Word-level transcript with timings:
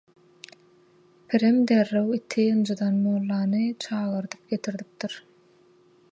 Pirеm 1.33 1.59
dеrrеw 1.71 2.07
iti 2.17 2.45
ynjydan 2.53 2.97
mоllany 3.03 3.61
çagyrdyp 3.85 4.49
gеtirdipdir. 4.55 5.19